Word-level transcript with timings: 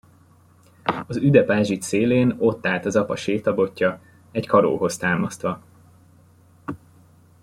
Az 1.07 1.15
üde 1.17 1.43
pázsit 1.45 1.81
szélén 1.81 2.35
ott 2.39 2.65
állt 2.65 2.85
az 2.85 2.95
apa 2.95 3.15
sétabotja, 3.15 3.99
egy 4.31 4.47
karóhoz 4.47 4.97
támasztva. 4.97 5.61